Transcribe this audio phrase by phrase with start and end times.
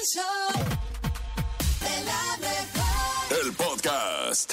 [0.00, 0.64] El show
[1.80, 3.44] de la mejor.
[3.44, 4.52] El podcast.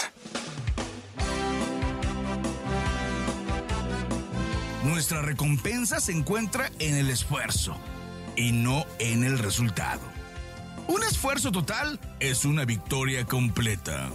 [4.84, 7.78] Nuestra recompensa se encuentra en el esfuerzo
[8.36, 10.02] y no en el resultado.
[10.88, 14.10] Un esfuerzo total es una victoria completa.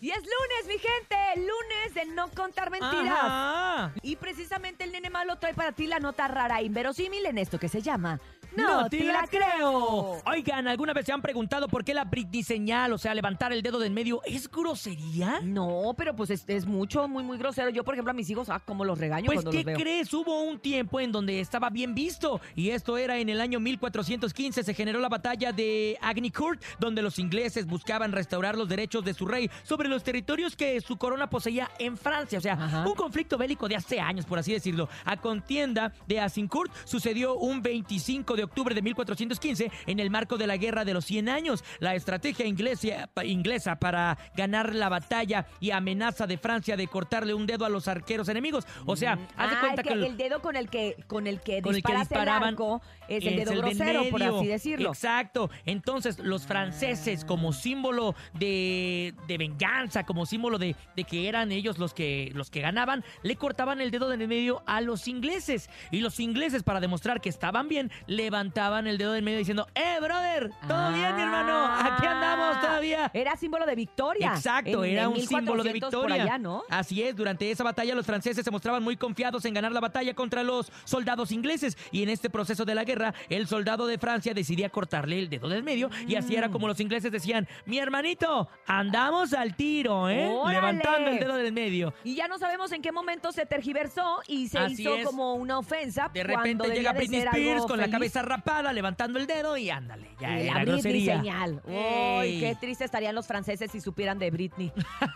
[0.00, 3.18] Y es lunes, mi gente, lunes de no contar mentiras.
[3.18, 3.92] Ajá.
[4.02, 7.58] Y precisamente el nene malo trae para ti la nota rara e inverosímil en esto
[7.58, 8.20] que se llama
[8.56, 10.20] No, te la creo.
[10.26, 13.62] Oigan, ¿alguna vez se han preguntado por qué la Britney señal, o sea, levantar el
[13.62, 15.40] dedo del medio, es grosería?
[15.42, 17.70] No, pero pues es, es mucho, muy, muy grosero.
[17.70, 19.76] Yo, por ejemplo, a mis hijos, ah, como los regaño Pues, cuando ¿qué los veo.
[19.78, 20.12] crees?
[20.14, 22.40] Hubo un tiempo en donde estaba bien visto.
[22.54, 24.62] Y esto era en el año 1415.
[24.62, 29.26] Se generó la batalla de Agnicourt, donde los ingleses buscaban restaurar los derechos de su
[29.26, 32.38] rey sobre los territorios que su corona poseía en Francia.
[32.38, 32.86] O sea, Ajá.
[32.86, 34.88] un conflicto bélico de hace años, por así decirlo.
[35.04, 40.46] A contienda de Azincourt sucedió un 25 de octubre de 1415 en el marco de
[40.46, 41.64] la Guerra de los 100 años.
[41.80, 47.46] La estrategia inglesa, inglesa para ganar la batalla y amenaza de Francia de cortarle un
[47.46, 48.66] dedo a los arqueros enemigos.
[48.84, 50.06] O sea, haz de Ah, cuenta que que...
[50.06, 52.82] el dedo con el que con el que Con el que disparas el disparaban arco
[53.08, 54.38] es el es dedo del grosero, por medio.
[54.38, 54.88] así decirlo.
[54.90, 55.50] Exacto.
[55.64, 61.78] Entonces, los franceses, como símbolo de, de venganza, como símbolo de, de que eran ellos
[61.78, 65.70] los que, los que ganaban, le cortaban el dedo del medio a los ingleses.
[65.90, 67.90] Y los ingleses, para demostrar que estaban bien,
[68.26, 70.50] levantaban el dedo del medio diciendo, ¡Eh, brother!
[70.66, 71.64] ¿Todo bien, mi hermano?
[71.78, 73.08] Aquí andamos todavía.
[73.14, 74.32] Era símbolo de victoria.
[74.34, 76.22] Exacto, En- era en un símbolo de 1400 victoria.
[76.24, 76.64] Allá, ¿no?
[76.68, 80.12] Así es, durante esa batalla los franceses se mostraban muy confiados en ganar la batalla
[80.14, 84.34] contra los soldados ingleses y en este proceso de la guerra el soldado de Francia
[84.34, 86.38] decidía cortarle el dedo del medio y así Mm.
[86.38, 90.26] era como los ingleses decían, mi hermanito, andamos al tiro, ¿eh?
[90.28, 90.54] ¡Órale!
[90.56, 91.94] Levantando el dedo del medio.
[92.02, 95.06] Y ya no sabemos en qué momento se tergiversó y se Así hizo es.
[95.06, 96.10] como una ofensa.
[96.12, 97.98] De repente llega Britney Spears con la feliz.
[98.16, 101.16] Cabeza rapada, levantando el dedo y ándale, ya la era Britney grosería.
[101.18, 101.62] señal.
[101.64, 102.40] Uy, Ey.
[102.40, 104.72] qué triste estarían los franceses si supieran de Britney.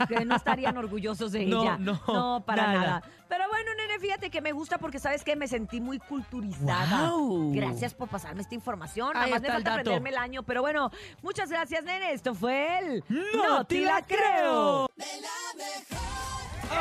[0.09, 1.77] que no estarían orgullosos de No, ella.
[1.79, 2.79] no, para nada.
[2.81, 3.03] nada.
[3.29, 7.11] Pero bueno, nene, fíjate que me gusta porque sabes que me sentí muy culturizada.
[7.11, 7.53] Guau.
[7.55, 9.09] Gracias por pasarme esta información.
[9.11, 9.81] Ahí Nada más me está el falta dato.
[9.81, 10.43] aprenderme el año.
[10.43, 10.91] Pero bueno,
[11.23, 12.13] muchas gracias, nene.
[12.13, 14.89] Esto fue el ¡No te la creo!
[14.97, 16.11] De la mejor.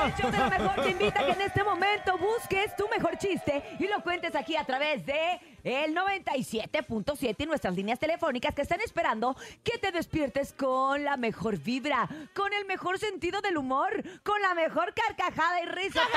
[0.05, 3.17] El show de la mejor te invita a que en este momento busques tu mejor
[3.17, 8.61] chiste y lo cuentes aquí a través de el 97.7 y nuestras líneas telefónicas que
[8.63, 13.91] están esperando que te despiertes con la mejor vibra, con el mejor sentido del humor,
[14.23, 16.01] con la mejor carcajada y risa.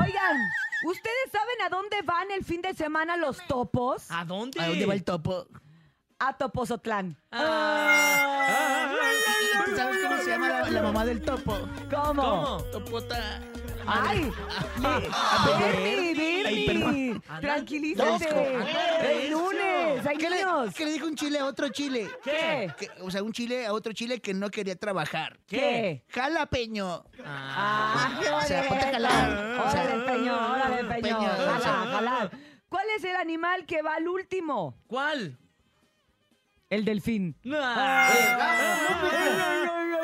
[0.00, 0.36] Oigan,
[0.84, 4.10] ¿ustedes saben a dónde van el fin de semana los topos?
[4.10, 4.60] ¿A dónde?
[4.60, 5.46] ¿A dónde va el topo?
[6.20, 7.16] A Topozotlán.
[7.30, 8.92] Ah.
[9.64, 11.56] ¿Tú sabes cómo se llama la, la mamá del topo?
[11.90, 12.22] ¿Cómo?
[12.22, 12.62] ¿Cómo?
[12.72, 13.40] Topota.
[13.86, 14.30] ¡Ay!
[15.58, 16.14] ¡Bernie,
[17.40, 18.28] ¡Tranquilízate!
[18.28, 19.24] Ándale.
[19.24, 20.06] ¡Es lunes!
[20.06, 20.74] ¡Hay ¿Qué le, niños!
[20.74, 22.08] qué le dijo un chile a otro chile?
[22.22, 22.72] ¿Qué?
[22.78, 25.38] Que- o sea, un chile a otro chile que no quería trabajar.
[25.46, 26.04] ¿Qué?
[26.08, 27.04] Jalapeño.
[27.24, 29.60] ¡Ah, O sea, ponte a jalar.
[29.66, 30.34] O sea, ¡Órale, peño!
[30.34, 31.72] ¡Órale, o ¡Jala, sea.
[31.72, 32.30] jalar!
[32.68, 34.76] ¿Cuál es el animal que va al último?
[34.86, 35.38] ¿Cuál?
[36.70, 37.34] El delfín.
[37.52, 38.12] Ah.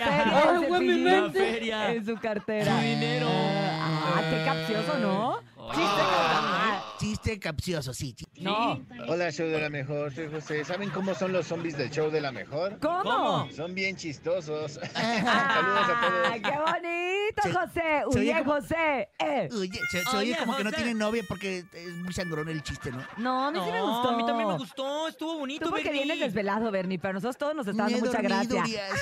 [0.48, 1.38] Ay, de güey, mi Cepillín mente.
[1.38, 1.92] feria.
[1.92, 2.74] en su cartera.
[2.76, 3.28] Tu dinero.
[3.30, 5.40] Ah, qué capcioso, ¿no?
[5.74, 6.67] Chiste Ah,
[6.98, 8.14] Chiste capcioso, sí.
[8.40, 8.80] No.
[9.06, 10.64] Hola, show de la mejor, soy José.
[10.64, 12.78] ¿Saben cómo son los zombies del show de la mejor?
[12.80, 13.48] ¿Cómo?
[13.52, 14.72] Son bien chistosos.
[14.94, 16.26] Saludos a todos.
[16.32, 18.02] ¡Ay, qué bonito, Se- José!
[18.12, 19.08] se oye como- José.
[19.20, 19.48] Eh.
[19.52, 20.82] Oye, se, se Oye, oye como que no José.
[20.82, 23.04] tiene novia porque es muy sangrón el chiste, ¿no?
[23.16, 24.08] No, a mí sí me No, gustó.
[24.08, 25.08] a mí también me gustó.
[25.08, 26.02] Estuvo bonito, Tú porque Bernie.
[26.04, 28.60] vienes desvelado, Bernie, pero nosotros todos nos está dando he mucha dormido, gracia.
[28.62, 28.90] Urias.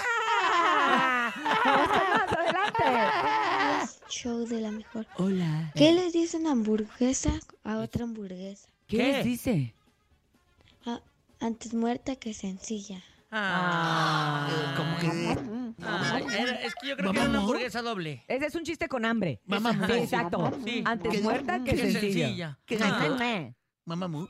[0.88, 1.32] Ah,
[1.64, 2.82] Vamos con más, adelante.
[4.08, 5.06] Show de la mejor.
[5.16, 5.72] Hola.
[5.74, 7.32] ¿Qué le dice una hamburguesa
[7.64, 8.68] a otra hamburguesa?
[8.86, 9.12] ¿Qué, ¿Qué?
[9.12, 9.74] les dice?
[10.84, 11.00] Ah,
[11.40, 13.02] antes muerta que sencilla.
[13.30, 14.48] Ah.
[14.50, 15.76] Eh, como que...
[15.82, 18.24] Ah, era- es que yo creo que era una hamburguesa doble.
[18.28, 19.40] Ese es un chiste con hambre.
[19.46, 20.52] Mamá, Sí, exacto.
[20.64, 20.82] Sí.
[20.86, 22.58] Antes ¿Qué- muerta que qué sencilla.
[22.66, 23.56] sencilla.
[23.86, 23.96] Mua.
[23.96, 24.26] Mamá mu.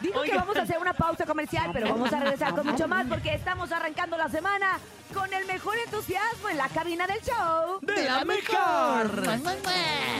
[0.00, 3.06] Digo que vamos a hacer una pausa comercial, pero vamos a regresar con mucho más
[3.06, 4.78] porque estamos arrancando la semana
[5.14, 7.78] con el mejor entusiasmo en la cabina del show.
[7.82, 9.24] ¡De la mejor!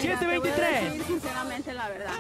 [0.01, 1.07] 723.
[1.07, 2.13] sinceramente la verdad.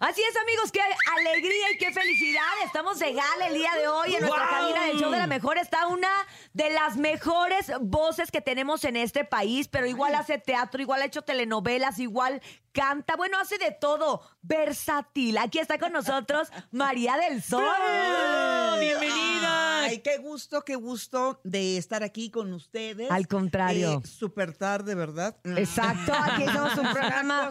[0.00, 0.80] Así es, amigos, qué
[1.16, 2.42] alegría y qué felicidad.
[2.64, 4.14] Estamos de gala el día de hoy.
[4.14, 4.60] En nuestra ¡Guau!
[4.60, 6.08] cabina del show de la mejor está una
[6.52, 11.06] de las mejores voces que tenemos en este país, pero igual hace teatro, igual ha
[11.06, 12.40] hecho telenovelas, igual
[12.70, 14.22] canta, bueno, hace de todo.
[14.40, 15.36] Versátil.
[15.36, 17.64] Aquí está con nosotros María del Sol.
[17.64, 18.78] ¡Bravo!
[18.78, 19.77] ¡Bienvenida!
[19.88, 23.10] Ay, qué gusto, qué gusto de estar aquí con ustedes.
[23.10, 24.02] Al contrario.
[24.04, 25.36] Eh, Súper tarde, ¿verdad?
[25.44, 27.50] Exacto, aquí somos un programa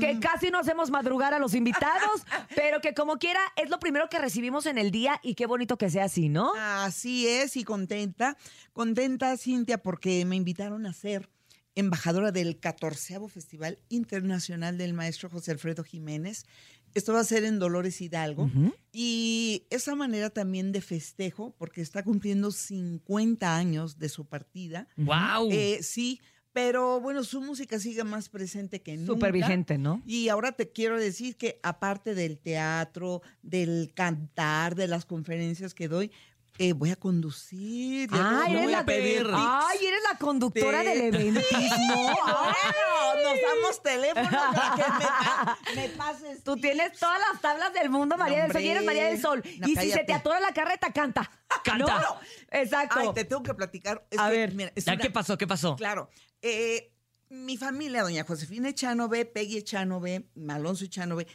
[0.00, 0.20] que Mm.
[0.20, 2.22] casi no hacemos madrugar a los invitados,
[2.54, 5.76] pero que como quiera es lo primero que recibimos en el día y qué bonito
[5.78, 6.52] que sea así, ¿no?
[6.56, 8.36] Así es, y contenta.
[8.72, 11.28] Contenta, Cintia, porque me invitaron a ser
[11.74, 16.46] embajadora del 14 Festival Internacional del Maestro José Alfredo Jiménez.
[16.96, 18.50] Esto va a ser en Dolores Hidalgo.
[18.90, 24.88] Y esa manera también de festejo, porque está cumpliendo 50 años de su partida.
[24.96, 25.50] ¡Wow!
[25.52, 26.22] Eh, sí,
[26.52, 29.12] pero bueno, su música sigue más presente que nunca.
[29.12, 30.02] Súper vigente, ¿no?
[30.06, 35.88] Y ahora te quiero decir que aparte del teatro, del cantar, de las conferencias que
[35.88, 36.10] doy,
[36.58, 38.08] eh, voy a conducir.
[38.12, 39.26] Ay, no eres voy la, a pedir.
[39.30, 40.88] Ay, eres la conductora Sí.
[40.88, 41.44] del eventismo.
[42.26, 42.95] Bueno,
[43.32, 46.42] nos damos teléfono para que me, me pases.
[46.44, 48.84] Tú tienes todas las tablas del mundo, María del Sol, y eres.
[48.84, 49.42] María del Sol.
[49.58, 51.30] No, y si se te atora la carreta, canta.
[51.64, 52.00] Canta.
[52.00, 52.20] ¿No?
[52.50, 52.96] Exacto.
[52.98, 54.06] Ay, te tengo que platicar.
[54.10, 54.54] Es A que, ver.
[54.54, 55.36] mira, es Ya, una- ¿Qué pasó?
[55.38, 55.76] ¿Qué pasó?
[55.76, 56.08] Claro.
[56.42, 56.92] eh,
[57.28, 61.26] mi familia, doña Josefina Echanove, Peggy Echanove, Alonso Echanove,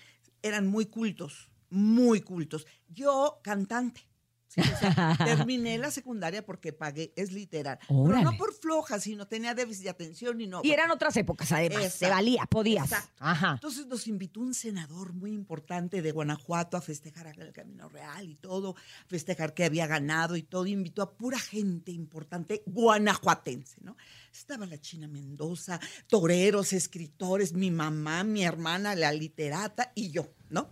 [0.41, 2.65] eran muy cultos, muy cultos.
[2.88, 4.07] Yo, cantante.
[4.51, 7.79] Sí, o sea, terminé la secundaria porque pagué, es literal.
[7.88, 10.60] Pero no por floja, sino tenía déficit de atención y no.
[10.62, 11.84] Y eran otras épocas, además.
[11.84, 12.15] Se Exacto.
[12.15, 12.91] valía, podías.
[12.91, 13.13] Exacto.
[13.20, 13.51] Ajá.
[13.53, 18.36] Entonces nos invitó un senador muy importante de Guanajuato a festejar el Camino Real y
[18.36, 20.65] todo, a festejar que había ganado y todo.
[20.65, 23.96] Invitó a pura gente importante guanajuatense, ¿no?
[24.34, 30.72] Estaba la China Mendoza, toreros, escritores, mi mamá, mi hermana, la literata y yo, ¿no?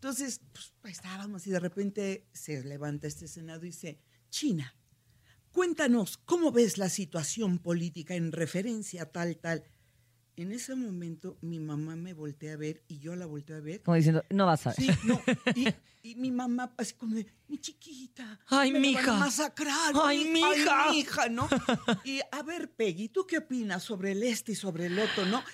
[0.00, 0.40] Entonces,
[0.80, 4.74] pues estábamos y de repente se levanta este senado y dice, China,
[5.52, 9.62] cuéntanos, ¿cómo ves la situación política en referencia a tal, tal?
[10.36, 13.82] En ese momento mi mamá me voltea a ver y yo la volteo a ver.
[13.82, 14.76] Como diciendo, no vas a ver.
[14.78, 15.20] Sí, no.
[15.54, 15.68] Y,
[16.02, 18.40] y mi mamá así como de, mi chiquita.
[18.46, 19.06] Ay, me mija.
[19.06, 19.92] van a masacrar.
[20.02, 20.84] Ay, mija.
[20.88, 21.46] Ay, mija, ¿no?
[22.04, 25.44] Y a ver, Peggy, ¿tú qué opinas sobre el este y sobre el otro, no?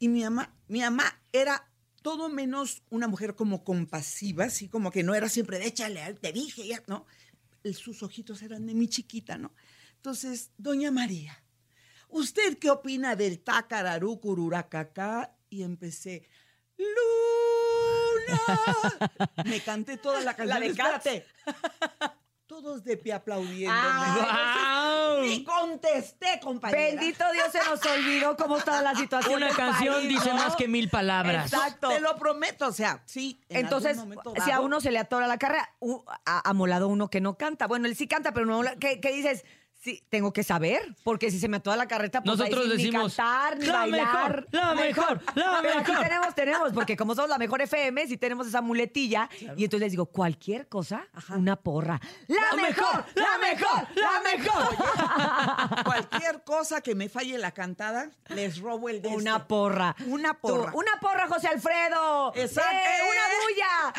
[0.00, 1.70] Y mi mamá, mi mamá era
[2.04, 6.32] todo menos una mujer como compasiva, así como que no era siempre de échale, te
[6.34, 7.06] dije, ya, ¿no?
[7.72, 9.54] Sus ojitos eran de mi chiquita, ¿no?
[9.96, 11.42] Entonces, doña María,
[12.10, 15.34] ¿usted qué opina del tacararú cururacacá?
[15.48, 16.28] Y empecé,
[16.76, 18.38] Luna.
[19.46, 20.60] Me canté toda la canción.
[20.60, 21.06] de Cats.
[21.06, 21.26] Espérate.
[22.46, 23.74] Todos de pie aplaudiendo.
[23.74, 24.83] Ah,
[25.22, 26.80] Ni contesté, compañera.
[26.80, 29.42] Bendito Dios, se nos olvidó cómo estaba la situación.
[29.42, 30.36] Una canción país, dice ¿no?
[30.36, 31.52] más que mil palabras.
[31.52, 31.88] Exacto.
[31.88, 33.40] Te lo prometo, o sea, sí.
[33.48, 35.74] en Entonces, algún momento si a uno se le atora la carrera,
[36.24, 37.66] ha amolado uno que no canta.
[37.66, 39.44] Bueno, él sí canta, pero no, que dices,
[39.84, 42.70] sí, tengo que saber, porque si se me atora la carreta, pues ahí Nosotros sí,
[42.78, 44.46] decimos, ni cantar, ni "La bailar.
[44.50, 46.04] mejor, la mejor, la Pero aquí mejor.
[46.06, 49.90] tenemos, tenemos, porque como somos la mejor FM, sí tenemos esa muletilla, y entonces les
[49.92, 52.00] digo, cualquier cosa, una porra.
[52.28, 53.86] ¡La, mejor, ¡La mejor!
[53.94, 54.74] ¡La mejor!
[55.84, 59.46] Cualquier cosa que me falle la cantada, les robo el de Una este.
[59.48, 59.94] porra.
[60.06, 60.72] Una Tú, porra.
[60.74, 62.32] una porra, José Alfredo.
[62.34, 62.70] Exacto.
[62.72, 63.92] ¡Eh, ¡Una bulla!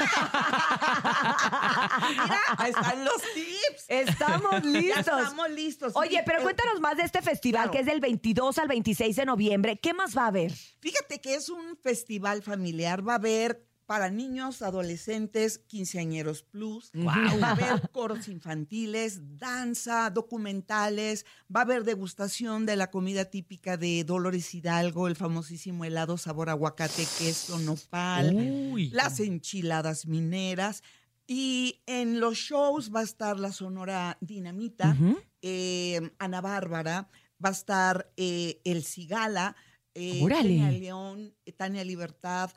[2.10, 3.84] Mira, ahí están los tips.
[3.88, 5.04] Estamos listos.
[5.06, 5.92] Ya estamos listos.
[5.96, 7.72] Oye, pero Eh, cuéntanos más de este festival claro.
[7.72, 9.78] que es del 22 al 26 de noviembre.
[9.78, 10.52] ¿Qué más va a haber?
[10.80, 13.06] Fíjate que es un festival familiar.
[13.06, 16.92] Va a haber para niños, adolescentes, quinceañeros plus.
[16.94, 21.26] Va a haber coros infantiles, danza, documentales.
[21.54, 26.50] Va a haber degustación de la comida típica de Dolores Hidalgo, el famosísimo helado sabor
[26.50, 28.32] aguacate, queso, nopal.
[28.32, 28.90] Uy.
[28.90, 30.84] las enchiladas mineras.
[31.32, 34.96] Y en los shows va a estar la Sonora Dinamita,
[35.40, 37.08] eh, Ana Bárbara,
[37.42, 39.54] va a estar eh, El Cigala,
[39.94, 40.26] eh.
[40.28, 42.50] Tania León, eh, Tania Libertad,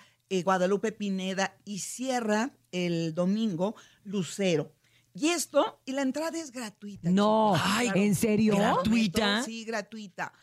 [0.44, 3.76] Guadalupe Pineda y cierra el domingo
[4.06, 4.74] Lucero.
[5.14, 7.12] Y esto, y la entrada es gratuita.
[7.12, 7.72] No, chicos.
[7.76, 8.56] Ay, ¿en serio?
[8.56, 9.44] ¿Gratuita?
[9.44, 10.34] Sí, gratuita.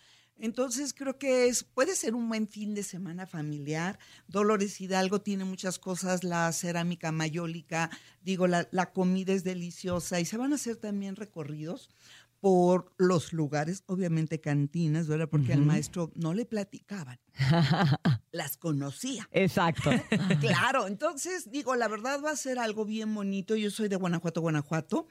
[0.40, 3.98] Entonces creo que es, puede ser un buen fin de semana familiar.
[4.26, 7.90] Dolores Hidalgo tiene muchas cosas, la cerámica mayólica,
[8.22, 11.90] digo, la, la comida es deliciosa y se van a hacer también recorridos
[12.40, 15.28] por los lugares, obviamente cantinas, ¿verdad?
[15.28, 17.20] Porque al maestro no le platicaban,
[18.32, 19.28] las conocía.
[19.30, 19.90] Exacto.
[20.40, 23.56] Claro, entonces digo, la verdad va a ser algo bien bonito.
[23.56, 25.06] Yo soy de Guanajuato, Guanajuato.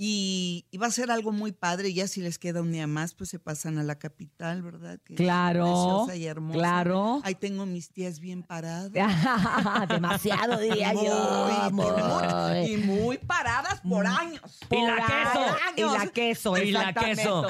[0.00, 1.92] Y, y va a ser algo muy padre.
[1.92, 5.00] Ya si les queda un día más, pues se pasan a la capital, ¿verdad?
[5.04, 6.56] Que Claro, preciosa y hermosa.
[6.58, 7.20] claro.
[7.24, 8.92] Ahí tengo mis tías bien paradas.
[9.88, 11.68] Demasiado, diría Muy, yo.
[11.72, 14.60] muy- y muy paradas por años.
[14.70, 15.40] Y la queso.
[15.68, 15.76] años.
[15.76, 17.46] Y la queso, Y la queso.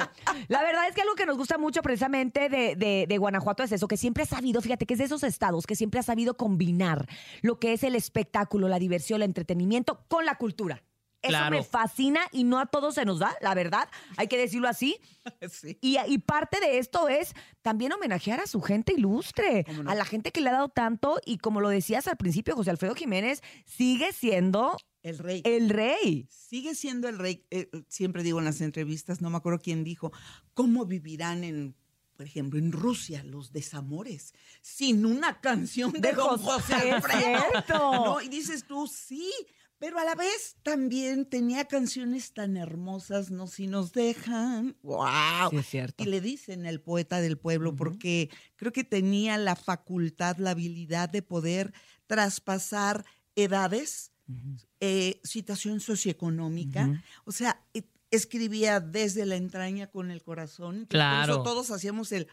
[0.47, 3.71] La verdad es que algo que nos gusta mucho precisamente de, de- de Guanajuato es
[3.71, 6.35] eso, que siempre ha sabido, fíjate, que es de esos estados que siempre ha sabido
[6.35, 7.07] combinar
[7.41, 10.83] lo que es el espectáculo, la diversión, el entretenimiento con la cultura.
[11.21, 14.67] Eso me fascina y no a todos se nos da, la verdad, hay que decirlo
[14.67, 14.97] así.
[15.51, 15.77] Sí.
[15.81, 20.31] Y, y parte de esto es también homenajear a su gente ilustre, a la gente
[20.31, 24.11] que le ha dado tanto y como lo decías al principio, José Alfredo Jiménez sigue
[24.11, 25.41] siendo El rey.
[25.45, 26.27] el rey.
[26.31, 27.45] Sigue siendo el rey.
[27.51, 30.11] eh, siempre digo en las entrevistas, no me acuerdo quién dijo,
[30.55, 31.75] ¿cómo vivirán en,
[32.17, 37.43] por ejemplo, en Rusia los desamores sin una canción de, De Don José, Alfredo?
[37.69, 38.21] ¿No?
[38.21, 39.31] Y dices tú, sí,
[39.79, 43.47] pero a la vez también tenía canciones tan hermosas, ¿no?
[43.47, 45.49] Si nos dejan, wow.
[45.51, 46.03] Sí, es cierto.
[46.03, 51.09] Y le dicen el poeta del pueblo, porque creo que tenía la facultad, la habilidad
[51.09, 51.73] de poder
[52.07, 53.05] traspasar
[53.35, 54.11] edades,
[54.81, 57.01] eh, situación socioeconómica.
[57.25, 60.79] O sea, e- escribía desde la entraña con el corazón.
[60.81, 61.33] Entonces, por Claro.
[61.35, 62.27] eso todos hacíamos el,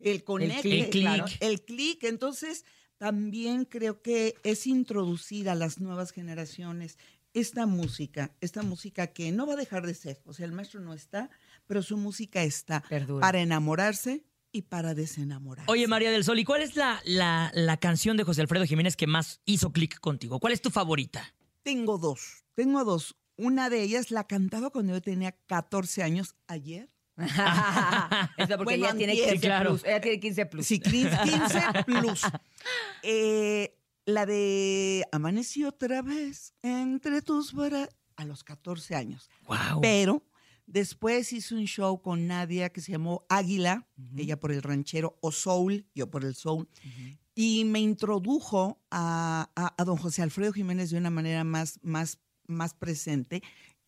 [0.00, 0.84] el conecte, clic.
[0.84, 1.38] El claro, clic.
[1.40, 2.04] el clic.
[2.04, 2.64] Entonces,
[3.02, 6.98] también creo que es introducir a las nuevas generaciones
[7.34, 10.22] esta música, esta música que no va a dejar de ser.
[10.24, 11.28] O sea, el maestro no está,
[11.66, 13.20] pero su música está Perdura.
[13.20, 15.68] para enamorarse y para desenamorarse.
[15.68, 18.94] Oye, María del Sol, ¿y cuál es la, la, la canción de José Alfredo Jiménez
[18.94, 20.38] que más hizo clic contigo?
[20.38, 21.34] ¿Cuál es tu favorita?
[21.64, 23.16] Tengo dos, tengo dos.
[23.36, 26.88] Una de ellas la cantaba cuando yo tenía 14 años ayer.
[28.36, 29.28] Eso porque Bueno, ella tiene antier.
[29.30, 29.70] 15 Sí, claro.
[29.70, 29.84] plus.
[29.84, 30.66] Ella tiene 15 plus.
[30.66, 31.16] Sí, 15
[31.86, 32.22] plus.
[33.02, 33.76] Eh,
[34.06, 39.30] la de Amanecí otra vez entre tus brazos a los 14 años.
[39.46, 39.80] Wow.
[39.80, 40.22] Pero
[40.66, 45.32] después hice un show con Nadia que se llamó Águila, ella por el ranchero, o
[45.32, 46.68] Soul, yo por el Soul.
[47.34, 52.18] Y me introdujo a, a- a don José Alfredo Jiménez de una manera más, más,
[52.46, 53.42] más presente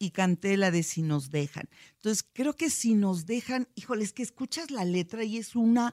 [0.05, 1.69] y canté la de Si nos dejan.
[1.97, 5.93] Entonces, creo que Si nos dejan, híjole, es que escuchas la letra y es una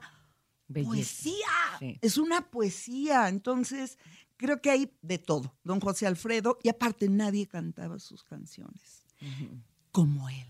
[0.68, 0.90] Belleza.
[0.90, 1.46] poesía.
[1.78, 1.98] Sí.
[2.00, 3.28] Es una poesía.
[3.28, 3.98] Entonces,
[4.36, 5.54] creo que hay de todo.
[5.64, 9.04] Don José Alfredo, y aparte nadie cantaba sus canciones
[9.90, 10.46] como él.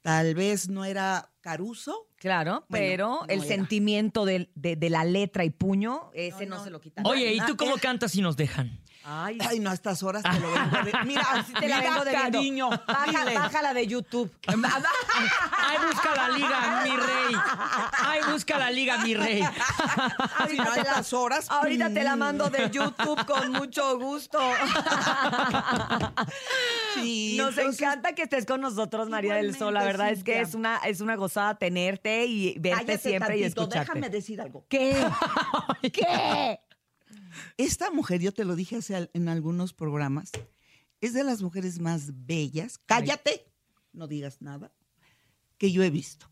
[0.00, 2.08] Tal vez no era Caruso.
[2.16, 3.48] Claro, Bueno, pero no el era.
[3.48, 7.02] sentimiento de, de la letra y puño, ese no, se lo quita.
[7.04, 8.80] Oye, ¿y tú cómo cantas si nos dejan?
[9.10, 11.06] Ay, Ay, no, a estas horas te lo vengo ver.
[11.06, 12.38] Mira, así te la mira, vengo debiendo.
[12.38, 12.68] cariño.
[12.68, 13.34] Baja, dile.
[13.38, 14.30] bájala de YouTube.
[14.46, 17.34] ¡Ay, busca la liga, mi rey!
[18.04, 19.42] ¡Ay, busca la liga, mi rey!
[20.50, 21.50] Si no, a estas horas.
[21.50, 24.38] Ahorita te la mando de YouTube con mucho gusto.
[26.94, 29.74] Sí, Nos entonces- encanta que estés con nosotros, María del Sol.
[29.74, 33.40] La verdad es que es una, es una gozada tenerte y verte Cállate siempre y
[33.42, 33.88] tantito, escucharte.
[33.94, 34.64] Déjame decir algo.
[34.68, 35.06] ¿Qué?
[35.92, 36.60] ¿Qué?
[37.56, 40.30] Esta mujer, yo te lo dije hace en algunos programas,
[41.00, 42.78] es de las mujeres más bellas.
[42.78, 43.52] Cállate,
[43.92, 44.72] no digas nada,
[45.56, 46.30] que yo he visto.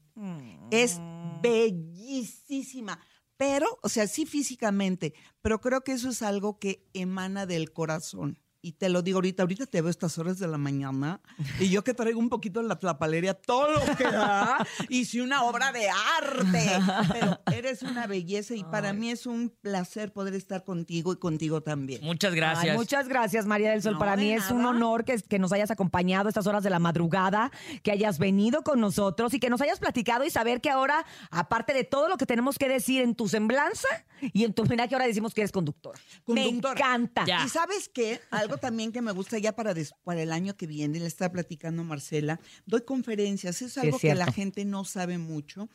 [0.70, 0.98] Es
[1.42, 2.98] bellísima.
[3.36, 8.38] Pero, o sea, sí físicamente, pero creo que eso es algo que emana del corazón.
[8.66, 11.20] Y te lo digo ahorita, ahorita te veo a estas horas de la mañana
[11.60, 15.70] y yo que traigo un poquito la tlapalería, todo lo que da, hice una obra
[15.70, 16.68] de arte.
[17.12, 21.62] Pero eres una belleza y para mí es un placer poder estar contigo y contigo
[21.62, 22.02] también.
[22.02, 22.76] Muchas Ay, gracias.
[22.76, 23.92] muchas gracias, María del Sol.
[23.92, 26.64] No, Para de mí es un honor que, que nos hayas acompañado a estas horas
[26.64, 27.52] de la madrugada,
[27.84, 31.72] que hayas venido con nosotros y que nos hayas platicado y saber que ahora, aparte
[31.72, 33.86] de todo lo que tenemos que decir en tu semblanza
[34.32, 36.00] y en tu homenaje, ahora decimos que eres conductora.
[36.26, 37.24] Me encanta.
[37.26, 37.44] Ya.
[37.44, 40.66] Y sabes qué, algo también que me gusta ya para, des- para el año que
[40.66, 45.68] viene, le está platicando Marcela, doy conferencias, es algo que la gente no sabe mucho,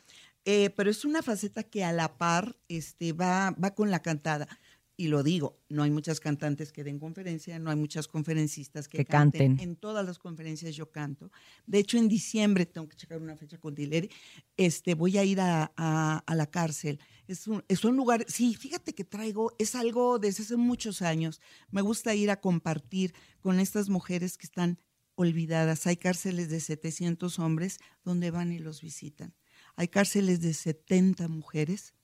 [0.44, 4.48] eh, pero es una faceta que a la par este, va, va con la cantada.
[4.96, 8.98] Y lo digo, no hay muchas cantantes que den conferencia, no hay muchas conferencistas que,
[8.98, 9.58] Que canten.
[9.60, 11.32] En todas las conferencias yo canto.
[11.66, 14.10] De hecho, en diciembre, tengo que checar una fecha con Dileri,
[14.56, 17.00] este, voy a ir a, a- a la cárcel.
[17.26, 21.40] Es un, es un lugar, sí, fíjate que traigo, es algo desde hace muchos años.
[21.70, 24.78] Me gusta ir a compartir con estas mujeres que están
[25.14, 25.86] olvidadas.
[25.86, 29.34] Hay cárceles de 700 hombres donde van y los visitan.
[29.74, 31.94] Hay cárceles de 70 mujeres,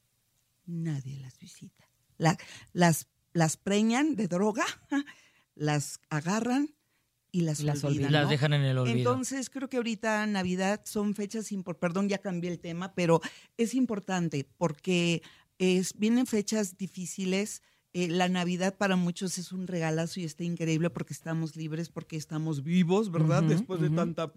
[0.64, 1.87] nadie las visita.
[2.18, 2.36] La-
[2.72, 4.64] las, las preñan de droga,
[5.54, 6.74] las agarran
[7.30, 8.28] y las, las olvidan.
[8.28, 8.96] dejan en el olvido.
[8.96, 11.80] Entonces, creo que ahorita Navidad son fechas importantes.
[11.88, 13.20] Perdón, ya cambié el tema, pero
[13.56, 15.22] es importante porque
[15.58, 17.62] es, vienen fechas difíciles.
[17.94, 22.16] Eh, la Navidad para muchos es un regalazo y está increíble porque estamos libres, porque
[22.16, 23.42] estamos vivos, ¿verdad?
[23.42, 24.32] Después de tanta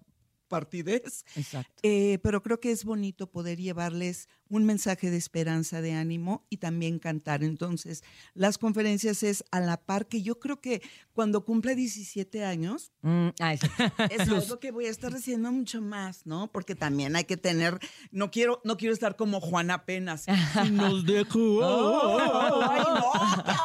[0.52, 1.24] partidez.
[1.38, 1.72] Exacto.
[1.82, 6.58] Eh, pero creo que es bonito poder llevarles un mensaje de esperanza, de ánimo y
[6.58, 7.42] también cantar.
[7.42, 8.04] Entonces,
[8.34, 10.82] las conferencias es a la par que yo creo que
[11.14, 13.54] cuando cumpla 17 años, Mm, ah,
[14.12, 16.52] es algo que voy a estar haciendo mucho más, ¿no?
[16.52, 17.80] Porque también hay que tener,
[18.12, 20.26] no quiero, no quiero estar como Juana apenas.
[20.72, 21.64] Nos dejó.
[22.70, 23.46] Ay, horror.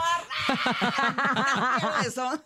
[0.46, 2.42] No quiero eso.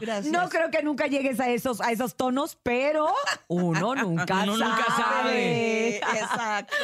[0.00, 0.32] Gracias.
[0.32, 3.12] No creo que nunca llegues a esos, a esos tonos, pero
[3.48, 5.96] uno nunca Uno nunca sabe.
[5.96, 6.74] Exacto.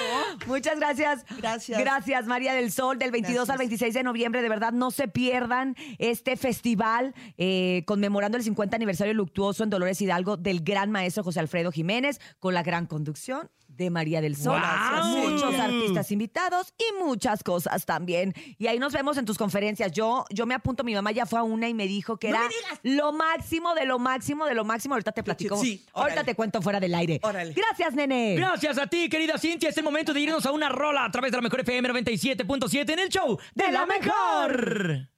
[0.47, 1.25] Muchas gracias.
[1.37, 1.79] Gracias.
[1.81, 3.59] Gracias, María del Sol, del 22 al Gracias.
[3.59, 4.43] 26 de noviembre.
[4.43, 10.01] De verdad, no se pierdan este festival eh, conmemorando el 50 aniversario luctuoso en Dolores
[10.01, 14.61] Hidalgo del gran maestro José Alfredo Jiménez, con la gran conducción de María del Sol.
[14.61, 15.31] ¡Guau!
[15.31, 18.35] Muchos artistas invitados y muchas cosas también.
[18.59, 19.91] Y ahí nos vemos en tus conferencias.
[19.93, 22.37] Yo, yo me apunto, mi mamá ya fue a una y me dijo que ¡No
[22.37, 22.49] era
[22.83, 24.95] lo máximo de lo máximo de lo máximo.
[24.95, 25.57] Ahorita te platico.
[25.57, 27.21] Sí, Ahorita te cuento fuera del aire.
[27.23, 27.55] Órale.
[27.55, 28.37] Gracias, nene.
[28.37, 29.71] Gracias a ti, querida Cintia.
[29.71, 32.93] Es el momento de irnos a una rola a través de la mejor FM 97.7
[32.93, 35.10] en el show de la mejor.